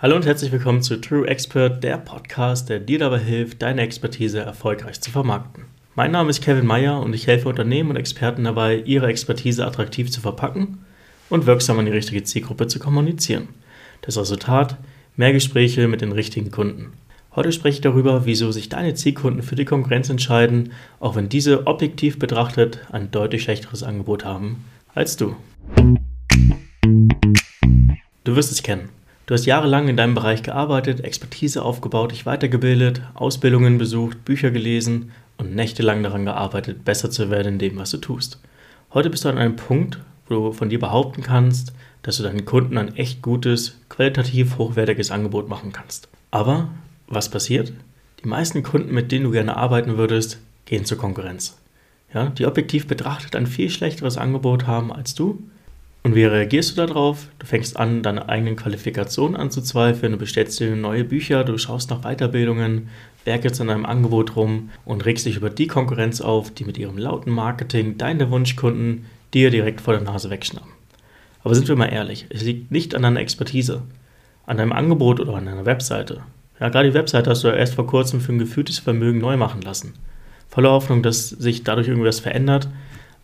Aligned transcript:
Hallo 0.00 0.14
und 0.14 0.26
herzlich 0.26 0.52
willkommen 0.52 0.80
zu 0.80 1.00
True 1.00 1.26
Expert, 1.26 1.82
der 1.82 1.98
Podcast, 1.98 2.68
der 2.68 2.78
dir 2.78 3.00
dabei 3.00 3.18
hilft, 3.18 3.62
deine 3.62 3.80
Expertise 3.80 4.38
erfolgreich 4.38 5.00
zu 5.00 5.10
vermarkten. 5.10 5.64
Mein 5.96 6.12
Name 6.12 6.30
ist 6.30 6.40
Kevin 6.40 6.66
Meyer 6.66 7.00
und 7.00 7.12
ich 7.14 7.26
helfe 7.26 7.48
Unternehmen 7.48 7.90
und 7.90 7.96
Experten 7.96 8.44
dabei, 8.44 8.76
ihre 8.76 9.08
Expertise 9.08 9.66
attraktiv 9.66 10.08
zu 10.08 10.20
verpacken 10.20 10.84
und 11.30 11.46
wirksam 11.46 11.80
an 11.80 11.86
die 11.86 11.90
richtige 11.90 12.22
Zielgruppe 12.22 12.68
zu 12.68 12.78
kommunizieren. 12.78 13.48
Das 14.02 14.16
Resultat: 14.16 14.76
mehr 15.16 15.32
Gespräche 15.32 15.88
mit 15.88 16.00
den 16.00 16.12
richtigen 16.12 16.52
Kunden. 16.52 16.92
Heute 17.34 17.50
spreche 17.50 17.78
ich 17.78 17.80
darüber, 17.80 18.24
wieso 18.24 18.52
sich 18.52 18.68
deine 18.68 18.94
Zielkunden 18.94 19.42
für 19.42 19.56
die 19.56 19.64
Konkurrenz 19.64 20.10
entscheiden, 20.10 20.70
auch 21.00 21.16
wenn 21.16 21.28
diese 21.28 21.66
objektiv 21.66 22.20
betrachtet 22.20 22.86
ein 22.92 23.10
deutlich 23.10 23.42
schlechteres 23.42 23.82
Angebot 23.82 24.24
haben 24.24 24.64
als 24.94 25.16
du. 25.16 25.34
Du 28.22 28.36
wirst 28.36 28.52
es 28.52 28.62
kennen. 28.62 28.90
Du 29.28 29.34
hast 29.34 29.44
jahrelang 29.44 29.88
in 29.88 29.98
deinem 29.98 30.14
Bereich 30.14 30.42
gearbeitet, 30.42 31.04
Expertise 31.04 31.62
aufgebaut, 31.62 32.12
dich 32.12 32.24
weitergebildet, 32.24 33.02
Ausbildungen 33.12 33.76
besucht, 33.76 34.24
Bücher 34.24 34.50
gelesen 34.50 35.12
und 35.36 35.54
nächtelang 35.54 36.02
daran 36.02 36.24
gearbeitet, 36.24 36.82
besser 36.86 37.10
zu 37.10 37.28
werden 37.28 37.52
in 37.52 37.58
dem, 37.58 37.76
was 37.76 37.90
du 37.90 37.98
tust. 37.98 38.40
Heute 38.94 39.10
bist 39.10 39.26
du 39.26 39.28
an 39.28 39.36
einem 39.36 39.56
Punkt, 39.56 39.98
wo 40.26 40.34
du 40.34 40.52
von 40.52 40.70
dir 40.70 40.78
behaupten 40.78 41.22
kannst, 41.22 41.74
dass 42.00 42.16
du 42.16 42.22
deinen 42.22 42.46
Kunden 42.46 42.78
ein 42.78 42.96
echt 42.96 43.20
gutes, 43.20 43.78
qualitativ 43.90 44.56
hochwertiges 44.56 45.10
Angebot 45.10 45.46
machen 45.46 45.72
kannst. 45.74 46.08
Aber 46.30 46.70
was 47.06 47.28
passiert? 47.28 47.74
Die 48.24 48.28
meisten 48.28 48.62
Kunden, 48.62 48.94
mit 48.94 49.12
denen 49.12 49.24
du 49.24 49.30
gerne 49.30 49.58
arbeiten 49.58 49.98
würdest, 49.98 50.38
gehen 50.64 50.86
zur 50.86 50.96
Konkurrenz. 50.96 51.58
Ja, 52.14 52.30
die 52.30 52.46
objektiv 52.46 52.86
betrachtet 52.86 53.36
ein 53.36 53.46
viel 53.46 53.68
schlechteres 53.68 54.16
Angebot 54.16 54.66
haben 54.66 54.90
als 54.90 55.14
du 55.14 55.42
und 56.08 56.14
wie 56.14 56.24
reagierst 56.24 56.78
du 56.78 56.86
darauf? 56.86 57.28
Du 57.38 57.44
fängst 57.44 57.76
an, 57.76 58.02
deine 58.02 58.30
eigenen 58.30 58.56
Qualifikationen 58.56 59.36
anzuzweifeln, 59.36 60.12
du 60.12 60.18
bestellst 60.18 60.58
dir 60.58 60.74
neue 60.74 61.04
Bücher, 61.04 61.44
du 61.44 61.58
schaust 61.58 61.90
nach 61.90 62.00
Weiterbildungen, 62.00 62.88
werkelst 63.26 63.60
an 63.60 63.66
deinem 63.66 63.84
Angebot 63.84 64.34
rum 64.34 64.70
und 64.86 65.04
regst 65.04 65.26
dich 65.26 65.36
über 65.36 65.50
die 65.50 65.66
Konkurrenz 65.66 66.22
auf, 66.22 66.50
die 66.50 66.64
mit 66.64 66.78
ihrem 66.78 66.96
lauten 66.96 67.30
Marketing 67.30 67.98
deine 67.98 68.30
Wunschkunden 68.30 69.04
dir 69.34 69.50
direkt 69.50 69.82
vor 69.82 69.92
der 69.92 70.02
Nase 70.02 70.30
wegschnappen. 70.30 70.70
Aber 71.44 71.54
sind 71.54 71.68
wir 71.68 71.76
mal 71.76 71.92
ehrlich, 71.92 72.24
es 72.30 72.42
liegt 72.42 72.70
nicht 72.70 72.94
an 72.94 73.02
deiner 73.02 73.20
Expertise, 73.20 73.82
an 74.46 74.56
deinem 74.56 74.72
Angebot 74.72 75.20
oder 75.20 75.34
an 75.34 75.44
deiner 75.44 75.66
Webseite. 75.66 76.22
Ja, 76.58 76.70
gerade 76.70 76.88
die 76.88 76.94
Webseite 76.94 77.28
hast 77.28 77.44
du 77.44 77.48
ja 77.48 77.54
erst 77.54 77.74
vor 77.74 77.86
kurzem 77.86 78.22
für 78.22 78.32
ein 78.32 78.38
gefühltes 78.38 78.78
Vermögen 78.78 79.18
neu 79.18 79.36
machen 79.36 79.60
lassen. 79.60 79.92
Voller 80.48 80.70
Hoffnung, 80.70 81.02
dass 81.02 81.28
sich 81.28 81.64
dadurch 81.64 81.88
irgendwas 81.88 82.18
verändert, 82.18 82.66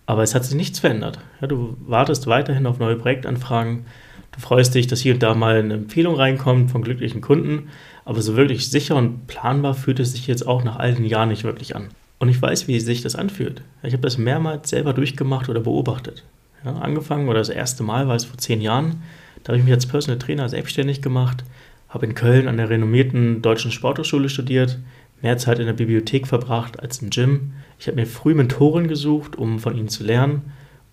aber 0.06 0.22
es 0.22 0.34
hat 0.34 0.44
sich 0.44 0.54
nichts 0.54 0.80
verändert. 0.80 1.18
Ja, 1.40 1.46
du 1.46 1.76
wartest 1.80 2.26
weiterhin 2.26 2.66
auf 2.66 2.78
neue 2.78 2.96
Projektanfragen. 2.96 3.86
Du 4.32 4.40
freust 4.40 4.74
dich, 4.74 4.86
dass 4.86 5.00
hier 5.00 5.14
und 5.14 5.22
da 5.22 5.34
mal 5.34 5.56
eine 5.56 5.74
Empfehlung 5.74 6.16
reinkommt 6.16 6.70
von 6.70 6.82
glücklichen 6.82 7.20
Kunden. 7.20 7.68
Aber 8.04 8.20
so 8.20 8.36
wirklich 8.36 8.70
sicher 8.70 8.96
und 8.96 9.26
planbar 9.26 9.74
fühlt 9.74 10.00
es 10.00 10.12
sich 10.12 10.26
jetzt 10.26 10.46
auch 10.46 10.62
nach 10.64 10.76
all 10.76 10.94
den 10.94 11.04
Jahren 11.06 11.30
nicht 11.30 11.44
wirklich 11.44 11.74
an. 11.74 11.88
Und 12.18 12.28
ich 12.28 12.40
weiß, 12.40 12.68
wie 12.68 12.80
sich 12.80 13.02
das 13.02 13.16
anfühlt. 13.16 13.62
Ich 13.82 13.92
habe 13.92 14.02
das 14.02 14.18
mehrmals 14.18 14.70
selber 14.70 14.92
durchgemacht 14.92 15.48
oder 15.48 15.60
beobachtet. 15.60 16.22
Ja, 16.64 16.72
angefangen 16.74 17.28
oder 17.28 17.38
das 17.38 17.48
erste 17.48 17.82
Mal 17.82 18.08
war 18.08 18.16
es 18.16 18.24
vor 18.24 18.38
zehn 18.38 18.60
Jahren. 18.60 19.02
Da 19.42 19.48
habe 19.48 19.58
ich 19.58 19.64
mich 19.64 19.74
als 19.74 19.86
Personal 19.86 20.18
Trainer 20.18 20.48
selbstständig 20.48 21.02
gemacht, 21.02 21.44
habe 21.88 22.06
in 22.06 22.14
Köln 22.14 22.48
an 22.48 22.56
der 22.56 22.70
renommierten 22.70 23.42
Deutschen 23.42 23.70
Sporthochschule 23.70 24.28
studiert, 24.28 24.78
mehr 25.22 25.38
Zeit 25.38 25.58
in 25.58 25.66
der 25.66 25.72
Bibliothek 25.72 26.26
verbracht 26.26 26.80
als 26.80 27.00
im 27.02 27.10
Gym. 27.10 27.52
Ich 27.78 27.86
habe 27.86 27.96
mir 27.96 28.06
früh 28.06 28.34
Mentoren 28.34 28.88
gesucht, 28.88 29.36
um 29.36 29.58
von 29.58 29.76
ihnen 29.76 29.88
zu 29.88 30.04
lernen 30.04 30.52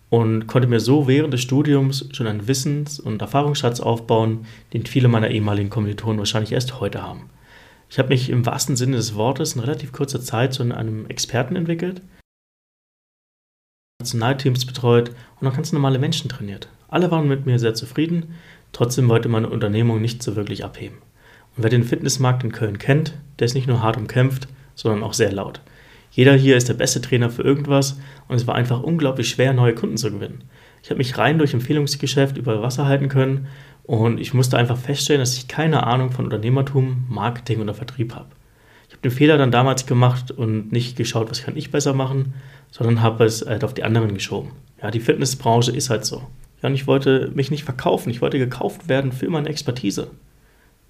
und 0.10 0.48
konnte 0.48 0.68
mir 0.68 0.80
so 0.80 1.08
während 1.08 1.34
des 1.34 1.42
Studiums 1.42 2.10
schon 2.12 2.28
einen 2.28 2.48
Wissens- 2.48 3.00
und 3.00 3.22
Erfahrungsschatz 3.22 3.80
aufbauen, 3.80 4.46
den 4.74 4.86
viele 4.86 5.08
meiner 5.08 5.32
ehemaligen 5.32 5.70
Kommilitonen 5.70 6.20
wahrscheinlich 6.20 6.52
erst 6.52 6.80
heute 6.80 7.02
haben. 7.02 7.30
Ich 7.90 8.00
habe 8.00 8.10
mich 8.10 8.30
im 8.30 8.46
wahrsten 8.46 8.76
Sinne 8.76 8.98
des 8.98 9.16
Wortes 9.16 9.54
in 9.54 9.62
relativ 9.62 9.92
kurzer 9.92 10.22
Zeit 10.22 10.54
zu 10.54 10.64
einem 10.64 11.08
Experten 11.08 11.56
entwickelt, 11.56 12.02
Nationalteams 14.02 14.66
betreut 14.66 15.12
und 15.40 15.48
auch 15.48 15.54
ganz 15.54 15.72
normale 15.72 16.00
Menschen 16.00 16.30
trainiert. 16.30 16.68
Alle 16.88 17.12
waren 17.12 17.28
mit 17.28 17.46
mir 17.46 17.60
sehr 17.60 17.74
zufrieden, 17.74 18.36
trotzdem 18.74 19.08
wollte 19.08 19.30
meine 19.30 19.50
Unternehmung 19.50 20.02
nicht 20.02 20.24
so 20.24 20.36
wirklich 20.36 20.66
abheben. 20.66 20.98
Und 21.56 21.64
wer 21.64 21.70
den 21.70 21.84
Fitnessmarkt 21.84 22.44
in 22.44 22.52
Köln 22.52 22.78
kennt, 22.78 23.14
der 23.40 23.46
ist 23.46 23.54
nicht 23.54 23.68
nur 23.68 23.82
hart 23.82 23.98
umkämpft, 23.98 24.48
sondern 24.76 25.04
auch 25.04 25.14
sehr 25.14 25.32
laut. 25.32 25.62
Jeder 26.12 26.36
hier 26.36 26.58
ist 26.58 26.68
der 26.68 26.74
beste 26.74 27.02
Trainer 27.02 27.30
für 27.30 27.44
irgendwas 27.44 27.98
und 28.28 28.36
es 28.36 28.48
war 28.48 28.56
einfach 28.56 28.84
unglaublich 28.84 29.30
schwer, 29.30 29.54
neue 29.54 29.74
Kunden 29.76 29.98
zu 29.98 30.12
gewinnen. 30.12 30.44
Ich 30.84 30.90
habe 30.90 30.98
mich 30.98 31.18
rein 31.18 31.38
durch 31.38 31.54
Empfehlungsgeschäft 31.54 32.38
über 32.38 32.62
Wasser 32.62 32.86
halten 32.86 33.08
können 33.08 33.48
und 33.84 34.20
ich 34.20 34.34
musste 34.34 34.58
einfach 34.58 34.78
feststellen, 34.78 35.22
dass 35.22 35.38
ich 35.38 35.48
keine 35.48 35.88
Ahnung 35.88 36.12
von 36.12 36.26
Unternehmertum, 36.26 37.06
Marketing 37.08 37.62
oder 37.62 37.74
Vertrieb 37.74 38.14
habe. 38.14 38.30
Ich 38.88 38.94
habe 38.94 39.02
den 39.04 39.12
Fehler 39.12 39.38
dann 39.38 39.52
damals 39.52 39.86
gemacht 39.86 40.32
und 40.32 40.72
nicht 40.72 40.98
geschaut, 40.98 41.30
was 41.30 41.44
kann 41.44 41.56
ich 41.56 41.72
besser 41.72 41.94
machen, 41.94 42.34
sondern 42.72 43.02
habe 43.02 43.24
es 43.24 43.46
halt 43.46 43.64
auf 43.64 43.74
die 43.74 43.84
anderen 43.84 44.14
geschoben. 44.14 44.52
Ja, 44.82 44.92
die 44.92 45.00
Fitnessbranche 45.00 45.72
ist 45.72 45.90
halt 45.90 46.04
so. 46.06 46.28
Ja, 46.62 46.70
und 46.70 46.76
ich 46.76 46.88
wollte 46.88 47.32
mich 47.34 47.52
nicht 47.52 47.64
verkaufen, 47.64 48.10
ich 48.10 48.22
wollte 48.22 48.38
gekauft 48.38 48.90
werden 48.90 49.12
für 49.12 49.30
meine 49.30 49.50
Expertise. 49.50 50.08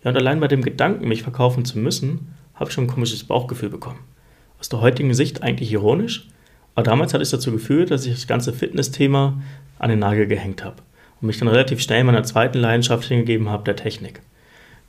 Ja, 0.03 0.11
und 0.11 0.17
allein 0.17 0.39
bei 0.39 0.47
dem 0.47 0.61
Gedanken, 0.61 1.07
mich 1.07 1.23
verkaufen 1.23 1.65
zu 1.65 1.77
müssen, 1.77 2.33
habe 2.55 2.69
ich 2.69 2.73
schon 2.73 2.85
ein 2.85 2.89
komisches 2.89 3.23
Bauchgefühl 3.23 3.69
bekommen. 3.69 3.99
Aus 4.59 4.69
der 4.69 4.81
heutigen 4.81 5.13
Sicht 5.13 5.43
eigentlich 5.43 5.71
ironisch, 5.71 6.27
aber 6.75 6.83
damals 6.83 7.13
hat 7.13 7.21
es 7.21 7.31
dazu 7.31 7.51
geführt, 7.51 7.91
dass 7.91 8.05
ich 8.05 8.13
das 8.13 8.27
ganze 8.27 8.53
Fitness-Thema 8.53 9.41
an 9.79 9.89
den 9.89 9.99
Nagel 9.99 10.27
gehängt 10.27 10.63
habe 10.63 10.77
und 11.19 11.27
mich 11.27 11.37
dann 11.37 11.47
relativ 11.47 11.81
schnell 11.81 12.03
meiner 12.03 12.23
zweiten 12.23 12.59
Leidenschaft 12.59 13.07
hingegeben 13.07 13.49
habe, 13.49 13.63
der 13.63 13.75
Technik. 13.75 14.21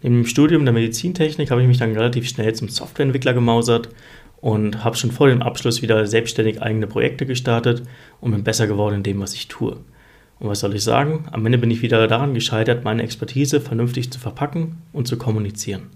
Neben 0.02 0.16
dem 0.16 0.26
Studium 0.26 0.64
der 0.64 0.74
Medizintechnik 0.74 1.50
habe 1.50 1.62
ich 1.62 1.68
mich 1.68 1.78
dann 1.78 1.92
relativ 1.92 2.28
schnell 2.28 2.52
zum 2.54 2.68
Softwareentwickler 2.68 3.34
gemausert 3.34 3.88
und 4.40 4.82
habe 4.82 4.96
schon 4.96 5.12
vor 5.12 5.28
dem 5.28 5.42
Abschluss 5.42 5.82
wieder 5.82 6.06
selbstständig 6.06 6.60
eigene 6.60 6.86
Projekte 6.86 7.24
gestartet 7.26 7.82
und 8.20 8.32
bin 8.32 8.42
besser 8.42 8.66
geworden 8.66 8.96
in 8.96 9.02
dem, 9.04 9.20
was 9.20 9.34
ich 9.34 9.48
tue. 9.48 9.76
Und 10.42 10.48
was 10.48 10.58
soll 10.58 10.74
ich 10.74 10.82
sagen? 10.82 11.26
Am 11.30 11.46
Ende 11.46 11.56
bin 11.56 11.70
ich 11.70 11.82
wieder 11.82 12.08
daran 12.08 12.34
gescheitert, 12.34 12.82
meine 12.82 13.04
Expertise 13.04 13.60
vernünftig 13.60 14.10
zu 14.10 14.18
verpacken 14.18 14.78
und 14.92 15.06
zu 15.06 15.16
kommunizieren. 15.16 15.90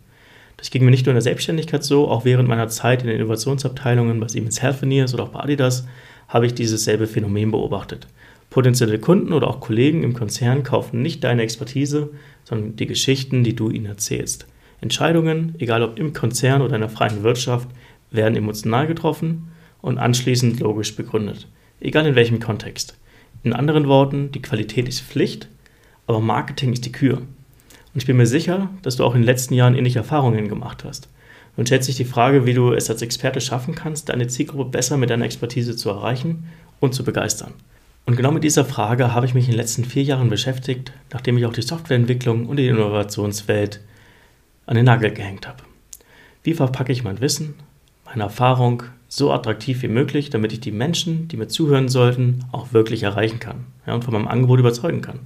Das 0.56 0.70
ging 0.70 0.84
mir 0.84 0.92
nicht 0.92 1.04
nur 1.04 1.10
in 1.10 1.16
der 1.16 1.22
Selbstständigkeit 1.22 1.82
so, 1.82 2.06
auch 2.06 2.24
während 2.24 2.48
meiner 2.48 2.68
Zeit 2.68 3.02
in 3.02 3.08
den 3.08 3.16
Innovationsabteilungen 3.16 4.20
bei 4.20 4.28
Siemens 4.28 4.62
Healthineers 4.62 5.14
oder 5.14 5.24
auch 5.24 5.30
bei 5.30 5.40
Adidas 5.40 5.88
habe 6.28 6.46
ich 6.46 6.54
dieses 6.54 6.84
selbe 6.84 7.08
Phänomen 7.08 7.50
beobachtet. 7.50 8.06
Potenzielle 8.48 9.00
Kunden 9.00 9.32
oder 9.32 9.48
auch 9.48 9.58
Kollegen 9.58 10.04
im 10.04 10.14
Konzern 10.14 10.62
kaufen 10.62 11.02
nicht 11.02 11.24
deine 11.24 11.42
Expertise, 11.42 12.10
sondern 12.44 12.76
die 12.76 12.86
Geschichten, 12.86 13.42
die 13.42 13.56
du 13.56 13.70
ihnen 13.70 13.86
erzählst. 13.86 14.46
Entscheidungen, 14.80 15.56
egal 15.58 15.82
ob 15.82 15.98
im 15.98 16.12
Konzern 16.12 16.62
oder 16.62 16.76
in 16.76 16.82
der 16.82 16.90
freien 16.90 17.24
Wirtschaft, 17.24 17.68
werden 18.12 18.36
emotional 18.36 18.86
getroffen 18.86 19.48
und 19.82 19.98
anschließend 19.98 20.60
logisch 20.60 20.94
begründet, 20.94 21.48
egal 21.80 22.06
in 22.06 22.14
welchem 22.14 22.38
Kontext. 22.38 22.96
In 23.46 23.52
anderen 23.52 23.86
Worten, 23.86 24.32
die 24.32 24.42
Qualität 24.42 24.88
ist 24.88 25.02
Pflicht, 25.02 25.46
aber 26.08 26.18
Marketing 26.18 26.72
ist 26.72 26.84
die 26.84 26.90
Kür. 26.90 27.18
Und 27.18 27.28
ich 27.94 28.04
bin 28.04 28.16
mir 28.16 28.26
sicher, 28.26 28.70
dass 28.82 28.96
du 28.96 29.04
auch 29.04 29.14
in 29.14 29.20
den 29.20 29.26
letzten 29.26 29.54
Jahren 29.54 29.76
ähnliche 29.76 30.00
Erfahrungen 30.00 30.48
gemacht 30.48 30.82
hast. 30.82 31.08
Nun 31.56 31.64
stellt 31.64 31.84
sich 31.84 31.94
die 31.94 32.04
Frage, 32.04 32.44
wie 32.44 32.54
du 32.54 32.72
es 32.72 32.90
als 32.90 33.02
Experte 33.02 33.40
schaffen 33.40 33.76
kannst, 33.76 34.08
deine 34.08 34.26
Zielgruppe 34.26 34.70
besser 34.72 34.96
mit 34.96 35.10
deiner 35.10 35.26
Expertise 35.26 35.76
zu 35.76 35.90
erreichen 35.90 36.48
und 36.80 36.92
zu 36.92 37.04
begeistern. 37.04 37.52
Und 38.04 38.16
genau 38.16 38.32
mit 38.32 38.42
dieser 38.42 38.64
Frage 38.64 39.14
habe 39.14 39.26
ich 39.26 39.34
mich 39.34 39.44
in 39.44 39.52
den 39.52 39.60
letzten 39.60 39.84
vier 39.84 40.02
Jahren 40.02 40.28
beschäftigt, 40.28 40.90
nachdem 41.12 41.38
ich 41.38 41.46
auch 41.46 41.52
die 41.52 41.62
Softwareentwicklung 41.62 42.46
und 42.46 42.56
die 42.56 42.66
Innovationswelt 42.66 43.78
an 44.66 44.74
den 44.74 44.86
Nagel 44.86 45.12
gehängt 45.12 45.46
habe. 45.46 45.62
Wie 46.42 46.54
verpacke 46.54 46.90
ich 46.90 47.04
mein 47.04 47.20
Wissen, 47.20 47.54
meine 48.06 48.24
Erfahrung 48.24 48.82
so 49.16 49.32
attraktiv 49.32 49.82
wie 49.82 49.88
möglich, 49.88 50.28
damit 50.28 50.52
ich 50.52 50.60
die 50.60 50.72
Menschen, 50.72 51.26
die 51.28 51.38
mir 51.38 51.48
zuhören 51.48 51.88
sollten, 51.88 52.44
auch 52.52 52.74
wirklich 52.74 53.02
erreichen 53.02 53.40
kann 53.40 53.64
ja, 53.86 53.94
und 53.94 54.04
von 54.04 54.12
meinem 54.12 54.28
Angebot 54.28 54.60
überzeugen 54.60 55.00
kann. 55.00 55.20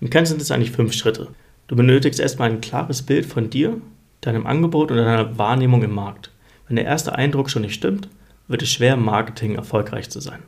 Im 0.00 0.10
Kern 0.10 0.26
sind 0.26 0.42
es 0.42 0.50
eigentlich 0.50 0.72
fünf 0.72 0.92
Schritte. 0.92 1.28
Du 1.66 1.74
benötigst 1.74 2.20
erstmal 2.20 2.50
ein 2.50 2.60
klares 2.60 3.00
Bild 3.00 3.24
von 3.24 3.48
dir, 3.48 3.80
deinem 4.20 4.46
Angebot 4.46 4.90
und 4.90 4.98
deiner 4.98 5.38
Wahrnehmung 5.38 5.82
im 5.82 5.94
Markt. 5.94 6.30
Wenn 6.68 6.76
der 6.76 6.84
erste 6.84 7.14
Eindruck 7.14 7.48
schon 7.48 7.62
nicht 7.62 7.74
stimmt, 7.74 8.08
wird 8.46 8.60
es 8.60 8.70
schwer, 8.70 8.94
im 8.94 9.04
Marketing 9.04 9.54
erfolgreich 9.54 10.10
zu 10.10 10.20
sein. 10.20 10.42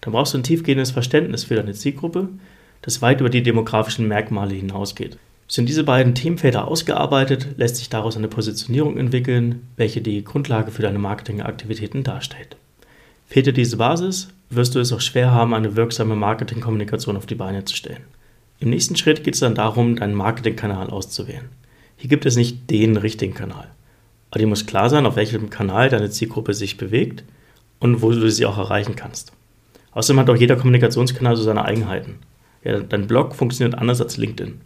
Dann 0.00 0.12
brauchst 0.12 0.34
du 0.34 0.38
ein 0.38 0.42
tiefgehendes 0.42 0.90
Verständnis 0.90 1.44
für 1.44 1.54
deine 1.54 1.74
Zielgruppe, 1.74 2.28
das 2.82 3.02
weit 3.02 3.20
über 3.20 3.30
die 3.30 3.42
demografischen 3.44 4.08
Merkmale 4.08 4.54
hinausgeht. 4.54 5.16
Sind 5.48 5.68
diese 5.68 5.84
beiden 5.84 6.14
Themenfelder 6.14 6.66
ausgearbeitet, 6.66 7.48
lässt 7.56 7.76
sich 7.76 7.88
daraus 7.88 8.16
eine 8.16 8.28
Positionierung 8.28 8.96
entwickeln, 8.98 9.68
welche 9.76 10.00
die 10.00 10.24
Grundlage 10.24 10.72
für 10.72 10.82
deine 10.82 10.98
Marketingaktivitäten 10.98 12.02
darstellt. 12.02 12.56
Fehlt 13.28 13.46
dir 13.46 13.52
diese 13.52 13.76
Basis, 13.76 14.28
wirst 14.50 14.74
du 14.74 14.80
es 14.80 14.92
auch 14.92 15.00
schwer 15.00 15.30
haben, 15.30 15.54
eine 15.54 15.76
wirksame 15.76 16.16
Marketingkommunikation 16.16 17.16
auf 17.16 17.26
die 17.26 17.34
Beine 17.34 17.64
zu 17.64 17.76
stellen. 17.76 18.02
Im 18.58 18.70
nächsten 18.70 18.96
Schritt 18.96 19.22
geht 19.22 19.34
es 19.34 19.40
dann 19.40 19.54
darum, 19.54 19.96
deinen 19.96 20.14
Marketingkanal 20.14 20.90
auszuwählen. 20.90 21.48
Hier 21.96 22.08
gibt 22.08 22.26
es 22.26 22.36
nicht 22.36 22.70
den 22.70 22.96
richtigen 22.96 23.34
Kanal. 23.34 23.68
Aber 24.30 24.40
dir 24.40 24.46
muss 24.46 24.66
klar 24.66 24.90
sein, 24.90 25.06
auf 25.06 25.16
welchem 25.16 25.50
Kanal 25.50 25.88
deine 25.88 26.10
Zielgruppe 26.10 26.54
sich 26.54 26.76
bewegt 26.76 27.24
und 27.78 28.02
wo 28.02 28.10
du 28.10 28.30
sie 28.30 28.46
auch 28.46 28.58
erreichen 28.58 28.96
kannst. 28.96 29.32
Außerdem 29.92 30.20
hat 30.20 30.30
auch 30.30 30.36
jeder 30.36 30.56
Kommunikationskanal 30.56 31.36
so 31.36 31.42
seine 31.42 31.64
Eigenheiten. 31.64 32.16
Ja, 32.64 32.80
dein 32.80 33.06
Blog 33.06 33.34
funktioniert 33.34 33.78
anders 33.78 34.00
als 34.00 34.16
LinkedIn. 34.16 34.60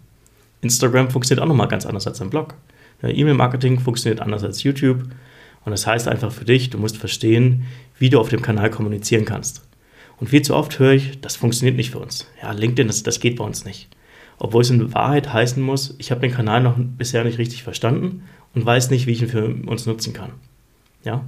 Instagram 0.62 1.10
funktioniert 1.10 1.42
auch 1.42 1.48
nochmal 1.48 1.68
ganz 1.68 1.86
anders 1.86 2.06
als 2.06 2.20
ein 2.20 2.30
Blog. 2.30 2.54
E-Mail-Marketing 3.02 3.80
funktioniert 3.80 4.20
anders 4.20 4.44
als 4.44 4.62
YouTube. 4.62 5.04
Und 5.64 5.72
das 5.72 5.86
heißt 5.86 6.08
einfach 6.08 6.32
für 6.32 6.44
dich, 6.44 6.70
du 6.70 6.78
musst 6.78 6.96
verstehen, 6.96 7.64
wie 7.98 8.10
du 8.10 8.18
auf 8.18 8.28
dem 8.28 8.42
Kanal 8.42 8.70
kommunizieren 8.70 9.24
kannst. 9.24 9.62
Und 10.18 10.28
viel 10.28 10.42
zu 10.42 10.54
oft 10.54 10.78
höre 10.78 10.92
ich, 10.92 11.20
das 11.20 11.36
funktioniert 11.36 11.76
nicht 11.76 11.90
für 11.90 11.98
uns. 11.98 12.26
Ja, 12.42 12.52
LinkedIn, 12.52 12.86
das, 12.86 13.02
das 13.02 13.20
geht 13.20 13.36
bei 13.36 13.44
uns 13.44 13.64
nicht. 13.64 13.88
Obwohl 14.38 14.62
es 14.62 14.70
in 14.70 14.94
Wahrheit 14.94 15.32
heißen 15.32 15.62
muss, 15.62 15.94
ich 15.98 16.10
habe 16.10 16.20
den 16.20 16.32
Kanal 16.32 16.62
noch 16.62 16.76
bisher 16.78 17.24
nicht 17.24 17.38
richtig 17.38 17.62
verstanden 17.62 18.22
und 18.54 18.64
weiß 18.64 18.90
nicht, 18.90 19.06
wie 19.06 19.12
ich 19.12 19.22
ihn 19.22 19.28
für 19.28 19.46
uns 19.66 19.86
nutzen 19.86 20.12
kann. 20.12 20.32
Ja? 21.04 21.24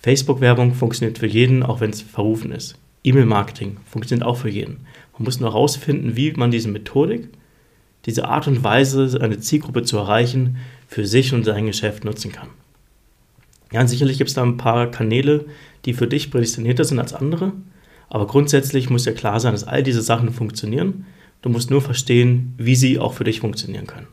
Facebook-Werbung 0.00 0.74
funktioniert 0.74 1.18
für 1.18 1.26
jeden, 1.26 1.62
auch 1.62 1.80
wenn 1.80 1.90
es 1.90 2.02
verrufen 2.02 2.52
ist. 2.52 2.78
E-Mail-Marketing 3.04 3.78
funktioniert 3.84 4.26
auch 4.26 4.36
für 4.36 4.48
jeden. 4.48 4.80
Man 5.14 5.24
muss 5.24 5.40
nur 5.40 5.50
herausfinden, 5.50 6.16
wie 6.16 6.32
man 6.32 6.50
diese 6.50 6.68
Methodik, 6.68 7.28
diese 8.06 8.28
Art 8.28 8.46
und 8.46 8.64
Weise, 8.64 9.18
eine 9.20 9.38
Zielgruppe 9.38 9.82
zu 9.82 9.98
erreichen, 9.98 10.56
für 10.86 11.06
sich 11.06 11.32
und 11.34 11.44
sein 11.44 11.66
Geschäft 11.66 12.04
nutzen 12.04 12.32
kann. 12.32 12.48
Ja, 13.72 13.86
sicherlich 13.86 14.18
gibt 14.18 14.28
es 14.28 14.34
da 14.34 14.42
ein 14.42 14.56
paar 14.56 14.90
Kanäle, 14.90 15.44
die 15.84 15.92
für 15.92 16.06
dich 16.06 16.30
prädestinierter 16.30 16.84
sind 16.84 16.98
als 16.98 17.12
andere, 17.12 17.52
aber 18.08 18.26
grundsätzlich 18.26 18.88
muss 18.88 19.04
ja 19.04 19.12
klar 19.12 19.40
sein, 19.40 19.52
dass 19.52 19.64
all 19.64 19.82
diese 19.82 20.02
Sachen 20.02 20.32
funktionieren. 20.32 21.06
Du 21.42 21.50
musst 21.50 21.70
nur 21.70 21.82
verstehen, 21.82 22.54
wie 22.56 22.74
sie 22.74 22.98
auch 22.98 23.12
für 23.12 23.24
dich 23.24 23.40
funktionieren 23.40 23.86
können. 23.86 24.06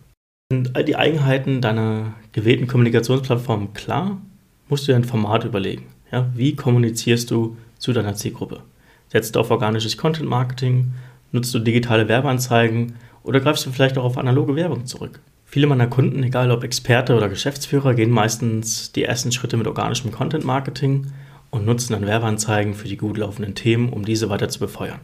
Sind 0.52 0.76
all 0.76 0.84
die 0.84 0.96
Eigenheiten 0.96 1.62
deiner 1.62 2.14
gewählten 2.34 2.68
Kommunikationsplattform 2.68 3.74
klar, 3.74 4.22
musst 4.68 4.88
du 4.88 4.92
dir 4.92 4.98
ein 4.98 5.06
Format 5.06 5.46
überlegen. 5.46 5.86
Ja, 6.12 6.30
wie 6.36 6.56
kommunizierst 6.56 7.32
du 7.32 7.58
zu 7.80 7.94
deiner 7.94 8.16
Zielgruppe? 8.16 8.62
Setzt 9.10 9.36
du 9.36 9.40
auf 9.40 9.52
organisches 9.52 9.98
Content 9.98 10.30
Marketing? 10.30 10.94
Nutzt 11.32 11.54
du 11.54 11.60
digitale 11.60 12.08
Werbeanzeigen? 12.08 12.94
Oder 13.26 13.40
greifst 13.40 13.66
du 13.66 13.72
vielleicht 13.72 13.98
auch 13.98 14.04
auf 14.04 14.20
analoge 14.20 14.56
Werbung 14.56 14.86
zurück? 14.86 15.20
Viele 15.46 15.66
meiner 15.66 15.88
Kunden, 15.88 16.22
egal 16.22 16.52
ob 16.52 16.64
Experte 16.64 17.16
oder 17.16 17.28
Geschäftsführer, 17.28 17.96
gehen 17.96 18.12
meistens 18.12 18.92
die 18.92 19.04
ersten 19.04 19.32
Schritte 19.32 19.58
mit 19.58 19.66
organischem 19.66 20.12
Content 20.12 20.46
Marketing 20.46 21.08
und 21.50 21.66
nutzen 21.66 21.94
dann 21.94 22.06
Werbeanzeigen 22.06 22.76
für 22.76 22.88
die 22.88 22.98
gut 22.98 23.18
laufenden 23.18 23.56
Themen, 23.56 23.90
um 23.90 24.06
diese 24.06 24.30
weiter 24.30 24.48
zu 24.50 24.60
befeuern. 24.60 25.00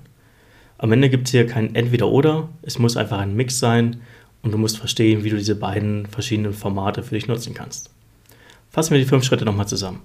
Am 0.78 0.92
Ende 0.92 1.10
gibt 1.10 1.28
es 1.28 1.32
hier 1.32 1.48
kein 1.48 1.74
Entweder-Oder, 1.74 2.50
es 2.62 2.78
muss 2.78 2.96
einfach 2.96 3.18
ein 3.18 3.36
Mix 3.36 3.58
sein 3.58 4.02
und 4.44 4.52
du 4.52 4.60
musst 4.60 4.78
verstehen, 4.78 5.24
wie 5.24 5.30
du 5.32 5.38
diese 5.38 5.56
beiden 5.56 6.06
verschiedenen 6.06 6.54
Formate 6.54 7.02
für 7.02 7.16
dich 7.16 7.28
nutzen 7.28 7.56
kannst. 7.56 7.90
Fassen 8.70 8.92
wir 8.92 9.00
die 9.00 9.10
fünf 9.10 9.24
Schritte 9.24 9.46
nochmal 9.46 9.68
zusammen. 9.68 10.02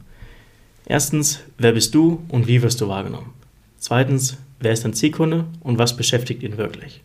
Erstens, 0.86 1.40
wer 1.58 1.72
bist 1.72 1.94
du 1.94 2.22
und 2.28 2.46
wie 2.46 2.62
wirst 2.62 2.80
du 2.80 2.88
wahrgenommen? 2.88 3.34
Zweitens, 3.76 4.38
wer 4.60 4.72
ist 4.72 4.84
dein 4.86 4.94
Zielkunde 4.94 5.44
und 5.60 5.78
was 5.78 5.96
beschäftigt 5.98 6.42
ihn 6.42 6.56
wirklich? 6.56 7.02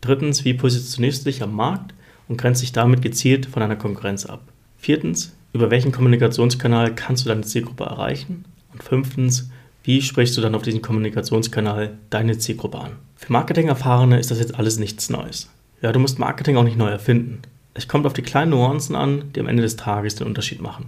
Drittens, 0.00 0.44
wie 0.44 0.54
positionierst 0.54 1.22
du 1.22 1.30
dich 1.30 1.42
am 1.42 1.54
Markt 1.54 1.94
und 2.28 2.36
grenzt 2.36 2.62
dich 2.62 2.72
damit 2.72 3.02
gezielt 3.02 3.46
von 3.46 3.60
deiner 3.60 3.76
Konkurrenz 3.76 4.26
ab? 4.26 4.42
Viertens, 4.78 5.34
über 5.52 5.70
welchen 5.70 5.92
Kommunikationskanal 5.92 6.94
kannst 6.94 7.24
du 7.24 7.28
deine 7.28 7.42
Zielgruppe 7.42 7.84
erreichen? 7.84 8.44
Und 8.72 8.82
fünftens, 8.82 9.50
wie 9.82 10.02
sprichst 10.02 10.36
du 10.36 10.40
dann 10.40 10.54
auf 10.54 10.62
diesen 10.62 10.82
Kommunikationskanal 10.82 11.98
deine 12.10 12.38
Zielgruppe 12.38 12.78
an? 12.78 12.92
Für 13.16 13.32
Marketing-Erfahrene 13.32 14.18
ist 14.18 14.30
das 14.30 14.38
jetzt 14.38 14.54
alles 14.54 14.78
nichts 14.78 15.10
Neues. 15.10 15.50
Ja, 15.80 15.92
du 15.92 15.98
musst 15.98 16.18
Marketing 16.18 16.56
auch 16.56 16.64
nicht 16.64 16.76
neu 16.76 16.90
erfinden. 16.90 17.42
Es 17.74 17.88
kommt 17.88 18.06
auf 18.06 18.12
die 18.12 18.22
kleinen 18.22 18.50
Nuancen 18.50 18.96
an, 18.96 19.32
die 19.34 19.40
am 19.40 19.48
Ende 19.48 19.62
des 19.62 19.76
Tages 19.76 20.16
den 20.16 20.26
Unterschied 20.26 20.60
machen. 20.60 20.86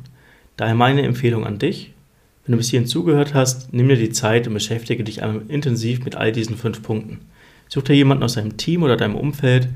Daher 0.56 0.74
meine 0.74 1.02
Empfehlung 1.02 1.46
an 1.46 1.58
dich, 1.58 1.92
wenn 2.44 2.52
du 2.52 2.58
bis 2.58 2.70
hierhin 2.70 2.88
zugehört 2.88 3.32
hast, 3.32 3.72
nimm 3.72 3.88
dir 3.88 3.96
die 3.96 4.10
Zeit 4.10 4.46
und 4.46 4.54
beschäftige 4.54 5.04
dich 5.04 5.22
einmal 5.22 5.42
intensiv 5.48 6.04
mit 6.04 6.16
all 6.16 6.32
diesen 6.32 6.56
fünf 6.56 6.82
Punkten. 6.82 7.20
Such 7.70 7.84
dir 7.84 7.94
jemanden 7.94 8.24
aus 8.24 8.34
deinem 8.34 8.56
Team 8.56 8.82
oder 8.82 8.96
deinem 8.96 9.14
Umfeld, 9.14 9.68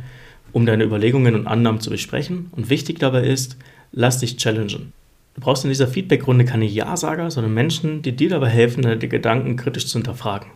um 0.52 0.66
deine 0.66 0.84
Überlegungen 0.84 1.34
und 1.34 1.46
Annahmen 1.46 1.80
zu 1.80 1.90
besprechen. 1.90 2.48
Und 2.50 2.68
wichtig 2.68 2.98
dabei 2.98 3.22
ist, 3.22 3.56
lass 3.92 4.18
dich 4.18 4.36
challengen. 4.36 4.92
Du 5.34 5.40
brauchst 5.40 5.64
in 5.64 5.70
dieser 5.70 5.88
Feedbackrunde 5.88 6.44
keine 6.44 6.66
Ja-Sager, 6.66 7.30
sondern 7.30 7.54
Menschen, 7.54 8.02
die 8.02 8.12
dir 8.12 8.28
dabei 8.28 8.48
helfen, 8.48 8.82
deine 8.82 8.98
Gedanken 8.98 9.56
kritisch 9.56 9.86
zu 9.86 9.98
hinterfragen. 9.98 10.48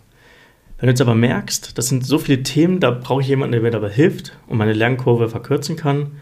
Wenn 0.79 0.89
du 0.89 0.91
jetzt 0.91 1.01
aber 1.01 1.15
merkst, 1.15 1.79
das 1.79 1.89
sind 1.89 2.05
so 2.05 2.19
viele 2.19 2.43
Themen, 2.43 2.81
da 2.81 2.91
brauche 2.91 3.23
ich 3.23 3.29
jemanden, 3.29 3.53
der 3.53 3.63
mir 3.63 3.71
dabei 3.71 3.91
hilft 3.91 4.37
und 4.49 4.59
meine 4.59 4.75
Lernkurve 4.75 5.29
verkürzen 5.29 5.77
kann, 5.77 6.13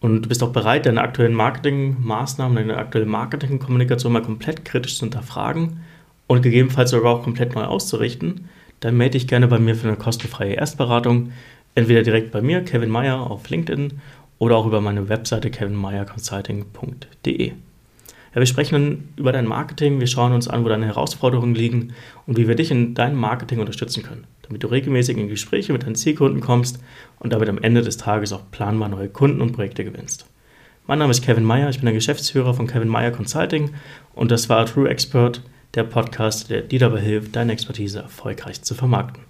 und 0.00 0.22
du 0.22 0.28
bist 0.28 0.42
auch 0.42 0.52
bereit, 0.52 0.86
deine 0.86 1.00
aktuellen 1.00 1.34
Marketingmaßnahmen, 1.34 2.56
deine 2.56 2.76
aktuelle 2.76 3.06
Marketingkommunikation 3.06 4.12
mal 4.12 4.22
komplett 4.22 4.64
kritisch 4.64 4.98
zu 4.98 5.06
hinterfragen 5.06 5.80
und 6.26 6.42
gegebenenfalls 6.42 6.90
sogar 6.90 7.14
auch 7.14 7.22
komplett 7.22 7.54
neu 7.54 7.64
auszurichten, 7.64 8.48
dann 8.80 8.96
melde 8.96 9.18
dich 9.18 9.28
gerne 9.28 9.48
bei 9.48 9.58
mir 9.58 9.74
für 9.74 9.88
eine 9.88 9.96
kostenfreie 9.96 10.54
Erstberatung. 10.54 11.32
Entweder 11.74 12.02
direkt 12.02 12.32
bei 12.32 12.42
mir, 12.42 12.62
Kevin 12.62 12.90
Meyer, 12.90 13.30
auf 13.30 13.48
LinkedIn 13.48 14.00
oder 14.38 14.56
auch 14.56 14.66
über 14.66 14.80
meine 14.80 15.08
Webseite 15.08 15.50
kevinmeyerconsulting.de. 15.50 17.48
Ja, 17.48 18.40
wir 18.40 18.46
sprechen 18.46 18.74
dann 18.74 19.08
über 19.16 19.32
dein 19.32 19.46
Marketing, 19.46 19.98
wir 19.98 20.06
schauen 20.06 20.32
uns 20.32 20.46
an, 20.46 20.62
wo 20.62 20.68
deine 20.68 20.84
Herausforderungen 20.84 21.54
liegen 21.54 21.94
und 22.26 22.36
wie 22.36 22.46
wir 22.46 22.54
dich 22.54 22.70
in 22.70 22.92
deinem 22.92 23.18
Marketing 23.18 23.60
unterstützen 23.60 24.02
können, 24.02 24.26
damit 24.42 24.62
du 24.62 24.66
regelmäßig 24.66 25.16
in 25.16 25.28
Gespräche 25.28 25.72
mit 25.72 25.84
deinen 25.84 25.94
Zielkunden 25.94 26.42
kommst 26.42 26.78
und 27.18 27.32
damit 27.32 27.48
am 27.48 27.62
Ende 27.62 27.80
des 27.80 27.96
Tages 27.96 28.34
auch 28.34 28.42
planbar 28.50 28.90
neue 28.90 29.08
Kunden 29.08 29.40
und 29.40 29.52
Projekte 29.52 29.84
gewinnst. 29.84 30.26
Mein 30.86 30.98
Name 30.98 31.12
ist 31.12 31.24
Kevin 31.24 31.44
Meyer, 31.44 31.70
ich 31.70 31.78
bin 31.78 31.86
der 31.86 31.94
Geschäftsführer 31.94 32.52
von 32.52 32.66
Kevin 32.66 32.88
Meyer 32.88 33.10
Consulting 33.10 33.70
und 34.14 34.30
das 34.30 34.50
war 34.50 34.66
True 34.66 34.88
Expert, 34.88 35.40
der 35.76 35.84
Podcast, 35.84 36.50
der 36.50 36.62
dir 36.62 36.80
dabei 36.80 37.00
hilft, 37.00 37.36
deine 37.36 37.52
Expertise 37.52 38.00
erfolgreich 38.00 38.62
zu 38.62 38.74
vermarkten. 38.74 39.22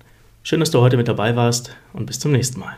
Schön, 0.42 0.60
dass 0.60 0.70
du 0.70 0.80
heute 0.80 0.96
mit 0.96 1.08
dabei 1.08 1.34
warst 1.36 1.76
und 1.92 2.06
bis 2.06 2.20
zum 2.20 2.32
nächsten 2.32 2.60
Mal. 2.60 2.76